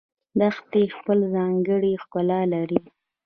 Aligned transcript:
دښتې 0.39 0.83
خپل 0.97 1.19
ځانګړی 1.35 1.93
ښکلا 2.03 2.41
لري 2.53 2.79